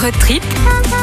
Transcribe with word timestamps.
Road 0.00 0.14
trip 0.18 0.42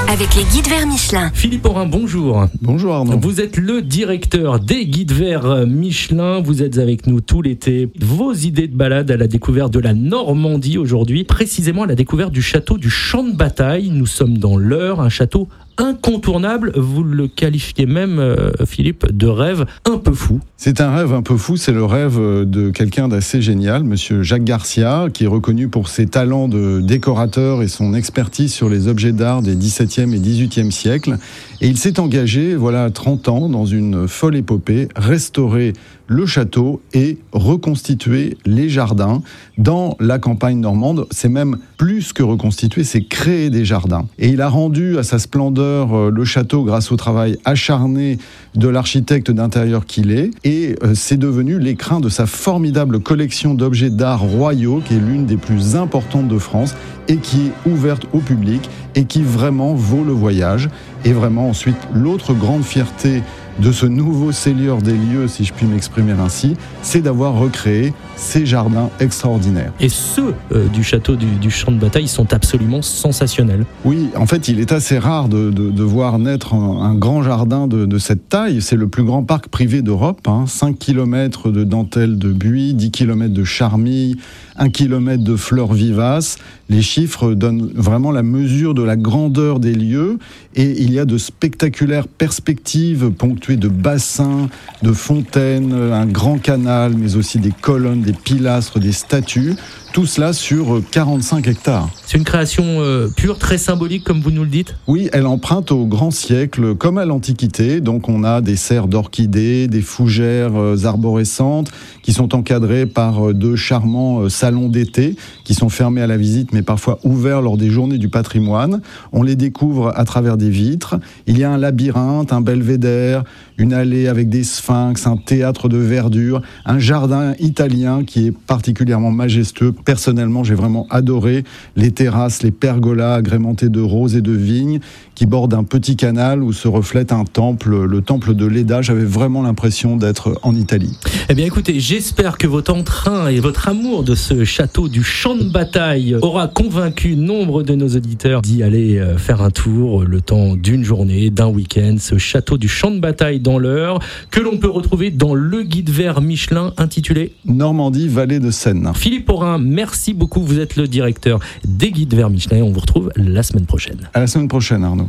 avec 0.08 0.33
les 0.33 0.43
guides 0.46 0.67
verts 0.67 0.88
Michelin. 0.88 1.29
Philippe 1.31 1.65
Aurin, 1.67 1.86
bonjour. 1.86 2.47
Bonjour 2.62 2.96
Arnaud. 2.96 3.20
Vous 3.20 3.41
êtes 3.41 3.57
le 3.57 3.84
directeur 3.84 4.59
des 4.59 4.88
guides 4.88 5.12
verts 5.12 5.68
Michelin. 5.68 6.41
Vous 6.41 6.63
êtes 6.63 6.79
avec 6.79 7.05
nous 7.05 7.21
tout 7.21 7.44
l'été. 7.44 7.89
Vos 7.99 8.33
idées 8.33 8.68
de 8.68 8.75
balade 8.75 9.12
à 9.12 9.18
la 9.18 9.28
découverte 9.28 9.71
de 9.71 9.79
la 9.79 9.94
Normandie 9.94 10.79
aujourd'hui, 10.79 11.25
précisément 11.25 11.83
à 11.83 11.86
la 11.88 11.93
découverte 11.93 12.32
du 12.32 12.41
château 12.41 12.79
du 12.79 12.89
Champ 12.89 13.23
de 13.23 13.36
Bataille. 13.36 13.91
Nous 13.91 14.07
sommes 14.07 14.39
dans 14.39 14.57
l'heure, 14.57 15.00
un 15.00 15.09
château 15.09 15.48
incontournable. 15.78 16.71
Vous 16.75 17.04
le 17.04 17.28
qualifiez 17.28 17.86
même, 17.86 18.20
euh, 18.20 18.52
Philippe, 18.66 19.12
de 19.12 19.28
rêve 19.28 19.66
un 19.86 19.98
peu 19.98 20.14
fou. 20.14 20.39
C'est 20.57 20.82
un 20.82 20.96
rêve 20.96 21.14
un 21.14 21.21
peu 21.21 21.38
fou, 21.38 21.57
c'est 21.57 21.71
le 21.71 21.86
rêve 21.86 22.20
de 22.20 22.71
quelqu'un 22.71 23.07
d'assez 23.07 23.42
génial, 23.42 23.84
monsieur 23.84 24.24
Jacques 24.24 24.43
Garcia, 24.43 25.07
qui 25.14 25.25
est 25.25 25.28
reconnu 25.28 25.68
pour 25.68 25.88
ses 25.88 26.07
talents 26.07 26.48
de 26.48 26.82
décorateur 26.82 27.61
et 27.61 27.68
son 27.68 27.93
expertise 27.93 28.54
sur 28.54 28.70
les 28.70 28.87
objets 28.87 29.11
d'art 29.11 29.42
des 29.42 29.56
17e 29.56 30.14
et 30.14 30.20
18e 30.20 30.71
siècles. 30.71 31.18
Et 31.61 31.68
il 31.68 31.78
s'est 31.78 32.00
engagé, 32.00 32.56
voilà, 32.56 32.89
30 32.89 33.30
ans, 33.30 33.50
dans 33.50 33.66
une 33.66 34.08
folle 34.08 34.36
épopée, 34.36 34.88
restaurer 34.95 35.73
le 36.08 36.25
château 36.25 36.81
et 36.94 37.17
reconstituer 37.34 38.38
les 38.45 38.70
jardins 38.70 39.22
dans 39.58 39.98
la 40.00 40.20
campagne 40.20 40.59
normande. 40.59 41.06
C'est 41.12 41.30
même 41.30 41.58
plus 41.78 42.14
que 42.14 42.23
reconstituer, 42.23 42.84
c'est 42.84 43.03
créer 43.03 43.50
des 43.50 43.66
jardins. 43.66 44.08
Et 44.17 44.30
il 44.30 44.42
a 44.42 44.50
rendu 44.50 44.98
à 44.98 45.03
sa 45.03 45.20
splendeur 45.20 45.67
euh, 45.67 46.12
le 46.12 46.26
château 46.26 46.64
grâce 46.64 46.92
au 46.92 46.95
travail 46.95 47.38
acharné 47.45 48.17
de 48.56 48.67
l'architecte 48.67 49.31
d'intérieur 49.31 49.86
qu'il 49.86 50.12
est. 50.12 50.31
Et 50.44 50.76
euh, 50.84 50.94
c'est 50.95 51.17
devenu 51.17 51.59
l'écrin 51.59 52.00
de 52.00 52.09
sa 52.09 52.26
formidable 52.26 53.00
collection 53.00 53.53
d'objets 53.53 53.90
d'art 53.90 54.22
royaux, 54.22 54.81
qui 54.86 54.95
est 54.95 55.00
l'une 55.00 55.26
des 55.26 55.38
plus 55.38 55.76
importantes 55.76 56.28
de 56.28 56.38
France 56.38 56.76
et 57.08 57.17
qui 57.17 57.48
est 57.48 57.70
ouverte 57.70 58.06
au 58.14 58.20
public 58.20 58.70
et 58.95 59.06
qui 59.06 59.22
vraiment 59.22 59.74
vaut 59.74 60.04
le 60.04 60.14
voyage. 60.14 60.70
Et 61.06 61.14
vraiment 61.14 61.50
ensuite, 61.50 61.78
l'autre 61.94 62.34
grande 62.34 62.64
fierté 62.64 63.22
de 63.59 63.72
ce 63.72 63.86
nouveau 63.86 64.31
Seigneur 64.31 64.81
des 64.81 64.94
lieux, 64.94 65.28
si 65.28 65.46
je 65.46 65.54
puis 65.54 65.66
m'exprimer 65.66 66.14
ainsi, 66.14 66.56
c'est 66.81 67.02
d'avoir 67.02 67.34
recréé 67.34 67.94
ces 68.18 68.46
jardins 68.46 68.90
extraordinaires. 69.00 69.72
Et 69.80 69.90
ceux 69.90 70.34
euh, 70.52 70.68
du 70.68 70.84
château 70.84 71.16
du, 71.16 71.52
champ 71.52 71.72
de 71.72 71.80
bataille 71.80 72.08
sont 72.08 72.34
absolument 72.34 72.82
sensationnels. 72.82 73.66
Oui, 73.86 74.09
en 74.16 74.26
fait, 74.26 74.48
il 74.48 74.59
est 74.59 74.72
assez 74.72 74.98
rare 74.98 75.30
de, 75.30 75.84
voir 75.84 76.20
naître 76.20 76.54
un, 76.54 76.96
grand 76.96 77.24
jardin 77.24 77.68
de, 77.68 77.98
cette 77.98 78.28
taille. 78.28 78.62
C'est 78.62 78.76
le 78.76 78.88
plus 78.88 79.04
grand 79.04 79.24
parc 79.24 79.48
privé 79.48 79.82
d'Europe, 79.82 80.28
5 80.48 80.68
hein. 80.68 80.74
km 80.78 81.52
de 81.52 81.64
dentelle 81.64 82.18
de 82.18 82.32
buis, 82.32 82.74
10 82.74 82.92
km 82.92 83.34
de 83.34 83.44
charmilles, 83.44 84.18
1 84.58 84.70
km 84.70 85.24
de 85.24 85.36
fleurs 85.36 85.74
vivaces. 85.74 86.38
Les 86.70 86.81
chiffres 86.81 87.34
donnent 87.34 87.72
vraiment 87.76 88.12
la 88.12 88.24
mesure 88.24 88.74
de 88.74 88.84
la 88.84 88.98
grandeur 88.98 89.59
des 89.59 89.74
lieux 89.74 90.18
et 90.56 90.81
il 90.81 90.92
y 90.92 91.00
a 91.00 91.06
de 91.06 91.18
spectaculaires 91.18 92.08
perspectives 92.08 93.09
ponctuées 93.12 93.56
de 93.56 93.70
bassins, 93.70 94.50
de 94.81 94.92
fontaines, 94.92 95.74
un 95.74 96.06
grand 96.06 96.40
canal, 96.40 96.94
mais 96.98 97.16
aussi 97.16 97.40
des 97.40 97.52
colonnes, 97.52 98.02
des 98.08 98.13
pilastres, 98.13 98.80
des 98.80 98.94
statues. 98.94 99.55
Tout 99.98 100.06
cela 100.06 100.31
sur 100.31 100.84
45 100.92 101.48
hectares. 101.48 101.90
C'est 102.06 102.20
une 102.20 102.23
création 102.23 102.64
euh, 102.67 103.08
pure, 103.08 103.40
très 103.40 103.58
symbolique, 103.58 104.03
comme 104.03 104.22
vous 104.22 104.30
nous 104.30 104.44
le 104.44 104.50
dites? 104.50 104.76
Oui, 104.86 105.09
elle 105.12 105.26
emprunte 105.26 105.72
au 105.72 105.88
grand 105.88 106.12
siècle, 106.12 106.76
comme 106.76 107.00
à 107.00 107.06
l'Antiquité. 107.06 107.81
Donc 107.81 108.08
on 108.08 108.23
a 108.23 108.42
des 108.42 108.58
serres 108.58 108.88
d'orchidées, 108.88 109.68
des 109.68 109.81
fougères 109.81 110.56
euh, 110.56 110.86
arborescentes 110.86 111.72
qui 112.03 112.14
sont 112.14 112.36
encadrées 112.36 112.86
par 112.86 113.30
euh, 113.30 113.34
deux 113.34 113.56
charmants 113.56 114.30
salons 114.30 114.70
d'été 114.70 115.16
qui 115.44 115.56
sont 115.56 115.70
fermés 115.70 116.03
à 116.03 116.08
la 116.08 116.18
visite, 116.18 116.53
mais 116.53 116.62
parfois 116.62 117.00
ouverts 117.03 117.42
lors 117.42 117.58
des 117.58 117.72
journées 117.72 117.98
du 117.98 118.08
patrimoine. 118.08 118.81
On 119.14 119.23
les 119.23 119.36
découvre 119.36 119.92
à 119.95 120.06
travers 120.06 120.38
des 120.38 120.52
vitres. 120.52 121.00
Il 121.25 121.40
y 121.40 121.44
a 121.44 121.50
un 121.50 121.58
labyrinthe, 121.58 122.34
un 122.34 122.42
belvédère, 122.42 123.24
une 123.58 123.74
allée 123.74 124.08
avec 124.08 124.29
des 124.29 124.44
sphinx, 124.44 125.08
un 125.08 125.18
théâtre 125.18 125.69
de 125.69 125.78
verdure, 125.78 126.44
un 126.66 126.78
jardin 126.78 127.34
italien 127.40 128.03
qui 128.03 128.28
est 128.28 128.31
particulièrement 128.31 129.09
majestueux 129.09 129.72
personnellement, 129.88 130.44
j'ai 130.44 130.53
vraiment 130.53 130.86
adoré 130.90 131.46
les 131.78 131.92
terrasses, 131.92 132.44
les 132.44 132.52
pergolas 132.52 133.14
agrémentés 133.14 133.70
de 133.70 133.80
roses 133.80 134.18
et 134.18 134.22
de 134.22 134.34
vignes 134.34 134.81
qui 135.16 135.25
bordent 135.25 135.53
un 135.53 135.64
petit 135.64 135.96
canal 135.96 136.44
où 136.44 136.52
se 136.52 136.68
reflète 136.68 137.14
un 137.14 137.24
temple, 137.24 137.86
le 137.86 138.02
temple 138.02 138.36
de 138.36 138.46
Leda. 138.46 138.81
J'avais 138.81 139.06
vraiment 139.06 139.42
l'impression 139.42 139.96
d'être 139.96 140.38
en 140.44 140.53
Italie. 140.53 140.92
Eh 141.30 141.36
bien, 141.36 141.46
écoutez, 141.46 141.80
j'espère 141.80 142.38
que 142.38 142.47
votre 142.47 142.74
entrain 142.74 143.30
et 143.30 143.40
votre 143.40 143.70
amour 143.70 144.03
de 144.03 144.14
ce 144.14 144.44
château 144.44 144.90
du 144.90 145.03
champ 145.03 145.36
de 145.36 145.50
bataille 145.50 146.18
aura 146.22 146.50
convaincu 146.50 147.16
nombre 147.16 147.64
de 147.64 147.74
nos 147.74 147.88
auditeurs 147.88 148.42
d'y 148.42 148.64
aller 148.64 148.97
euh, 148.97 149.18
faire 149.18 149.42
un 149.42 149.52
tour 149.52 150.03
le 150.03 150.20
temps 150.20 150.58
d'une 150.58 150.84
journée, 150.84 151.30
d'un 151.30 151.47
week-end. 151.47 151.96
Ce 151.97 152.18
château 152.18 152.58
du 152.58 152.68
champ 152.68 152.92
de 152.92 153.00
bataille 153.00 153.40
dans 153.40 153.58
l'heure 153.58 154.00
que 154.31 154.42
l'on 154.42 154.58
peut 154.58 154.70
retrouver 154.70 155.12
dans 155.12 155.34
le 155.34 155.64
guide 155.64 155.90
vert 155.90 156.20
Michelin 156.20 156.74
intitulé 156.78 157.31
Normandie, 157.46 158.09
vallée 158.09 158.42
de 158.42 158.52
Seine. 158.52 158.92
Philippe 158.94 159.30
Aurin, 159.30 159.59
Merci 159.78 160.16
beaucoup. 160.16 160.42
Vous 160.42 160.60
êtes 160.60 160.76
le 160.76 160.88
directeur 160.88 161.40
des 161.64 161.92
guides 161.92 162.16
vers 162.16 162.32
Michelin. 162.32 162.64
On 162.64 162.72
vous 162.72 162.80
retrouve 162.80 163.12
la 163.16 163.44
semaine 163.44 163.68
prochaine. 163.68 164.10
À 164.16 164.20
la 164.20 164.26
semaine 164.26 164.48
prochaine, 164.48 164.84
Arnaud. 164.84 165.08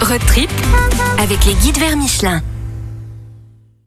Road 0.00 0.20
trip 0.26 0.48
avec 1.18 1.44
les 1.44 1.52
guides 1.56 1.76
vers 1.78 1.94
Michelin. 1.94 2.40